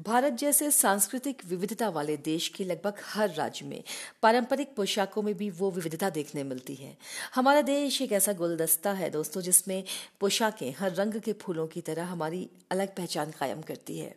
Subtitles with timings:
[0.00, 3.82] भारत जैसे सांस्कृतिक विविधता वाले देश के लगभग हर राज्य में
[4.22, 6.96] पारंपरिक पोशाकों में भी वो विविधता देखने मिलती है।
[7.34, 9.84] हमारा देश एक ऐसा गुलदस्ता है दोस्तों, जिसमें
[10.20, 14.14] पोशाकें हर रंग के फूलों की तरह हमारी अलग पहचान कायम करती है।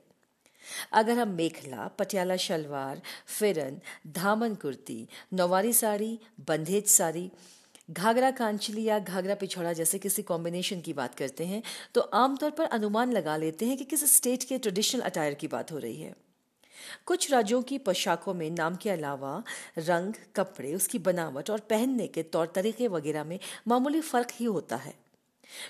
[0.93, 7.31] अगर हम मेखला, पटियाला शलवार, फिरन, धामन कुर्ती, नौवारी साड़ी, बंधेज साड़ी
[7.89, 11.61] घाघरा कांचली या घाघरा पिछौड़ा जैसे किसी कॉम्बिनेशन की बात करते हैं
[11.95, 15.71] तो आमतौर पर अनुमान लगा लेते हैं कि किस स्टेट के ट्रेडिशनल अटायर की बात
[15.71, 16.13] हो रही है।
[17.05, 19.43] कुछ राज्यों की पोशाकों में नाम के अलावा
[19.77, 24.75] रंग, कपड़े, उसकी बनावट और पहनने के तौर तरीके वगैरह में मामूली फ़र्क ही होता
[24.75, 24.93] है।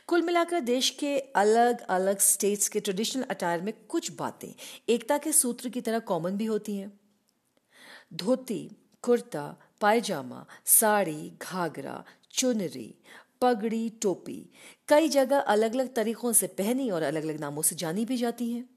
[0.07, 4.53] कुल मिलाकर देश के अलग अलग स्टेट्स के ट्रेडिशनल अटायर में कुछ बातें
[4.89, 6.91] एकता के सूत्र की तरह कॉमन भी होती हैं।
[8.13, 8.69] धोती,
[9.03, 12.95] कुर्ता पायजामा, साड़ी, घाघरा, चुनरी,
[13.41, 14.49] पगड़ी, टोपी,
[14.87, 18.51] कई जगह अलग अलग तरीकों से पहनी और अलग अलग नामों से जानी भी जाती
[18.51, 18.69] हैं।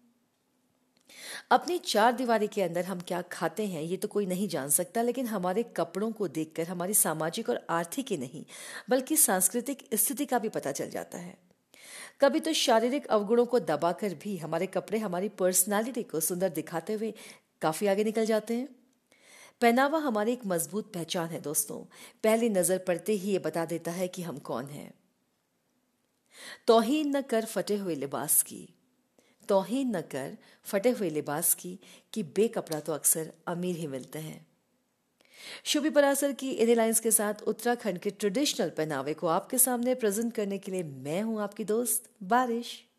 [1.50, 5.02] अपनी चार दीवारी के अंदर हम क्या खाते हैं, ये तो कोई नहीं जान सकता,
[5.02, 8.44] लेकिन हमारे कपड़ों को देखकर, हमारी सामाजिक और आर्थिक ही नहीं,
[8.90, 11.38] बल्कि सांस्कृतिक स्थिति का भी पता चल जाता है।
[12.20, 17.14] कभी तो शारीरिक अवगुणों को दबाकर भी हमारे कपड़े हमारी पर्सनालिटी को सुंदर दिखाते हुए
[17.62, 18.81] काफ़ी आगे निकल जाते हैं।
[19.60, 21.78] पहनावा हमारी एक मज़बूत पहचान है दोस्तों।
[22.24, 24.94] पहली नज़र पड़ते ही ये बता देता है कि हम कौन हैं।
[26.66, 28.68] तोहीन न कर फटे हुए लिबास की।
[29.48, 31.78] तोहीन न कर फटे हुए लिबास की,
[32.12, 34.46] कि बेकपड़ा तो अक्सर अमीर ही मिलते हैं।
[35.64, 40.32] शुभी परासर की इन लाइन्स के साथ उत्तराखंड के ट्रेडिशनल पहनावे को आपके सामने प्रेजेंट
[40.32, 42.91] करने के लिए मैं हूँ आपकी दोस्त बारिश।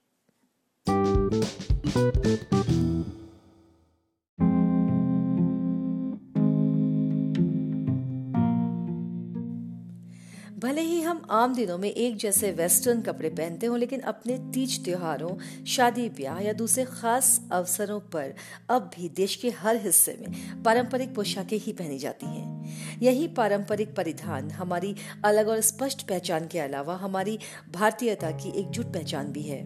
[10.63, 14.85] भले ही हम आम दिनों में एक जैसे वेस्टर्न कपड़े पहनते हो, लेकिन अपने तीज
[14.85, 18.33] त्योहारों, शादी ब्याह या दूसरे खास अवसरों पर
[18.69, 23.95] अब भी देश के हर हिस्से में पारंपरिक पोशाकें ही पहनी जाती हैं। यही पारंपरिक
[23.95, 24.95] परिधान हमारी
[25.25, 27.39] अलग और स्पष्ट पहचान के अलावा हमारी
[27.73, 29.61] भारतीयता की एकजुट पहचान भी है।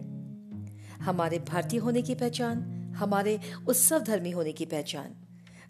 [1.00, 2.62] हमारे भारतीय होने की पहचान,
[2.96, 5.14] हमारे उत्सव धर्मी होने की पहचान,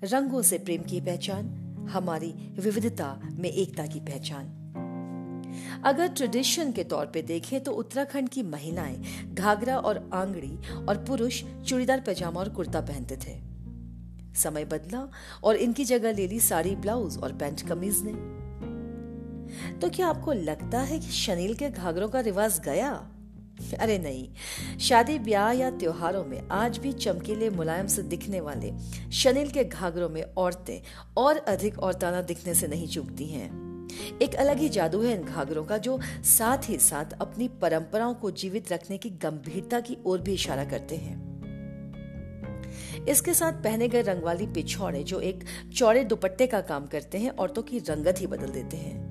[0.04, 1.44] रंगों से प्रेम की पहचान,
[1.90, 4.57] हमारी विविधता में एकता की पहचान।
[5.84, 9.02] अगर ट्रेडिशन के तौर पे देखें तो उत्तराखंड की महिलाएँ
[9.34, 13.48] घाघरा और आंगड़ी और पुरुष चूड़ीदार पैजामा और कुर्ता पहनते थे।
[14.34, 15.10] समय बदला
[15.44, 18.38] और इनकी जगह ले ली साड़ी, ब्लाउज और पैंट कमीज ने।
[19.78, 23.10] तो क्या आपको लगता है कि शनील के घाघरों का रिवाज गया?
[23.80, 24.28] अरे नहीं,
[24.78, 28.72] शादी, ब्याह या त्योहारों में आज भी चमकीले मुलायम से दिखने वाले
[29.12, 30.80] शनील के घाघरों में औरतें
[31.16, 33.67] और अधिक औरताना दिखने से नहीं चूकती हैं।
[34.22, 38.30] एक अलग ही जादू है इन घाघरों का, जो साथ ही साथ अपनी परंपराओं को
[38.30, 41.28] जीवित रखने की गंभीरता की ओर भी इशारा करते हैं।
[43.08, 45.44] इसके साथ पहने गए रंग वाली पिछौड़े, जो एक
[45.76, 49.08] चौड़े दुपट्टे का काम करते हैं, औरतों की रंगत ही बदल देते हैं।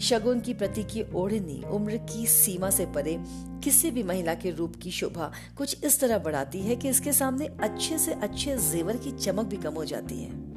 [0.00, 3.16] शगुन की प्रति की ओढ़नी, उम्र की सीमा से परे,
[3.64, 7.46] किसी भी महिला के रूप की शोभा, कुछ इस तरह बढ़ाती है कि इसके सामने
[7.46, 10.55] अच्छे से अच्छे जेवर की चमक भी कम हो जाती है।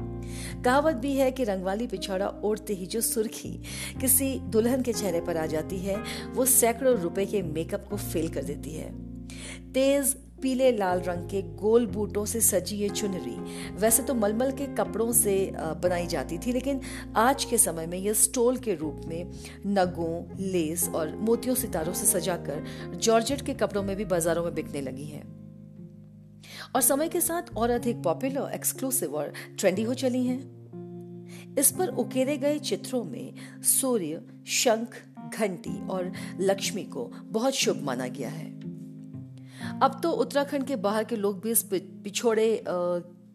[0.66, 3.52] कहावत भी है कि रंगवाली पिछौड़ा ओढ़ते ही जो सुर्खी
[4.02, 5.98] किसी दुल्हन के चेहरे पर आ जाती है,
[6.34, 8.92] वो सैकड़ों रुपए के मेकअप को फेल कर देती है।
[9.74, 13.36] तेज, पीले, लाल रंग के गोल बूटों से सजी ये चुनरी,
[13.80, 16.80] वैसे तो मलमल के कपड़ों से बनाई जाती थी, लेकिन
[17.18, 19.32] आज के समय में यह स्टोल के रूप में
[19.68, 22.64] नगों, लेस और मोतियों सितारों से सजाकर
[22.96, 25.24] जॉर्जेट के कपड़ों में भी बाजारों में बिकने लगी है।
[26.76, 30.60] और समय के साथ और अधिक पॉपुलर एक्सक्लूसिव और ट्रेंडी हो चली हैं।
[31.60, 33.34] इस पर उकेरे गए चित्रों में
[33.64, 35.04] सूर्य, शंख,
[35.36, 38.60] घंटी और लक्ष्मी को बहुत शुभ माना गया है।
[39.82, 42.64] अब तो उत्तराखंड के बाहर के लोग भी इस पिछोड़े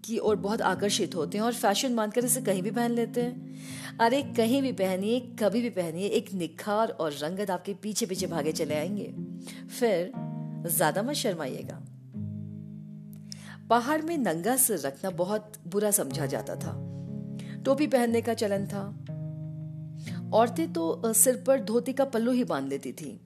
[0.05, 3.55] की ओर बहुत आकर्षित होते हैं और फ़ैशन मानकर इसे कहीं भी पहन लेते हैं।
[4.01, 8.53] अरे, कहीं भी पहनिए, कभी भी पहनिए, एक निखार और रंगत आपके पीछे पीछे भागे
[8.53, 9.15] चले आएँगे।
[9.67, 10.13] फिर
[10.69, 11.84] ज़्यादा मत शर्माइएगा।
[13.71, 16.72] पहाड़ में नंगा सिर रखना बहुत बुरा समझा जाता था।
[17.65, 18.83] टोपी पहनने का चलन था।
[20.33, 23.21] औरतें तो सिर पर धोती का पल्लू ही बाँध लेती थी।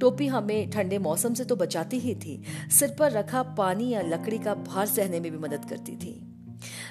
[0.00, 4.38] टोपी हमें ठंडे मौसम से तो बचाती ही थी। सिर पर रखा पानी या लकड़ी
[4.38, 6.28] का भार सहने में भी मदद करती थी।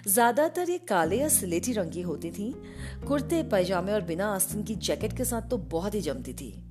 [0.07, 2.53] ज़्यादातर ये काले या सिलेटी रंग की होती थी।
[3.07, 6.70] कुर्ते, पैजामे और बिना आस्तीन की जैकेट के साथ तो बहुत ही जमती थी।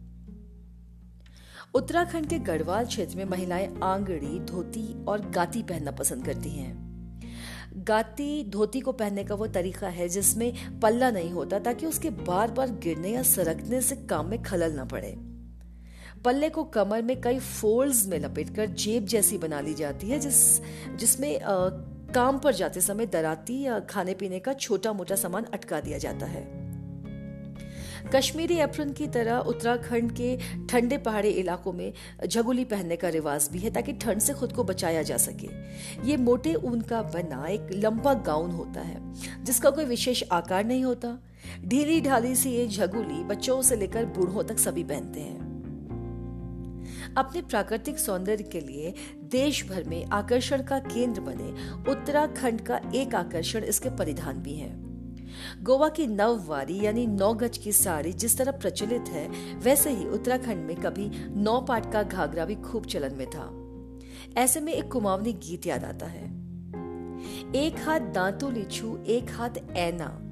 [1.75, 6.91] उत्तराखंड के गढ़वाल क्षेत्र में महिलाएँ आंगड़ी, धोती और गाती पहनना पसंद करती हैं।
[7.77, 12.51] गाती, धोती को पहनने का वो तरीका है जिसमें पल्ला नहीं होता, ताकि उसके बार
[12.51, 15.17] बार गिरने या सरकने से काम में खलल ना पड़े।
[16.25, 20.61] पल्ले को कमर में कई फोल्ड्स में लपेटकर जेब जैसी बना ली जाती है, जिस,
[20.97, 21.41] जिसमें
[22.15, 26.27] काम पर जाते समय दराती या खाने पीने का छोटा मोटा सामान अटका दिया जाता
[26.27, 26.60] है।
[28.15, 30.39] कश्मीरी एप्रन की तरह उत्तराखंड के
[30.71, 31.93] ठंडे पहाड़ी इलाकों में
[32.27, 35.49] झगुली पहनने का रिवाज भी है ताकि ठंड से खुद को बचाया जा सके।
[36.09, 39.15] ये मोटे ऊन का बना एक लंबा गाउन होता है,
[39.45, 41.19] जिसका कोई विशेष आकार नहीं होता।
[41.65, 45.51] ढीली ढाली सी ये झगुली बच्चों से लेकर बूढ़ों तक सभी पहनते हैं।
[47.17, 51.51] अपने प्राकृतिक सौंदर्य के लिए देश भर में आकर्षण का केंद्र बने
[51.91, 54.90] उत्तराखंड का एक आकर्षण इसके परिधान भी है।
[55.63, 60.67] गोवा की नववारी यानी नौ गज की साड़ी जिस तरह प्रचलित है, वैसे ही उत्तराखंड
[60.67, 63.57] में कभी नौ पाट का घाघरा भी खूब चलन में था।
[64.41, 66.41] ऐसे में एक कुमावनी गीत याद आता है।
[67.55, 70.27] एक हाथ दांतों लिछू, एक हाथ ऐना।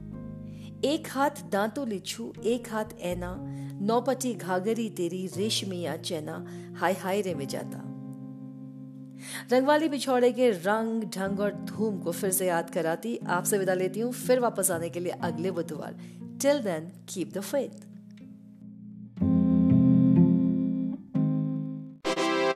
[0.84, 3.36] एक हाथ दांतों लिछू, एक हाथ ऐना।
[3.80, 6.46] नौपटी घाघरी तेरी रेशमिया चैना,
[6.76, 7.87] हाय हाय रे में जाता।
[9.52, 14.00] रंगवाली बिछौड़े के रंग, ढंग और धूम को फिर से याद कराती, आपसे विदा लेती
[14.00, 15.96] हूँ, फिर वापस आने के लिए अगले बुधवार।
[16.42, 17.86] Till then keep the faith